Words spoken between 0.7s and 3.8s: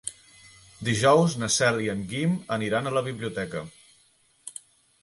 Dijous na Cel i en Guim aniran a la biblioteca.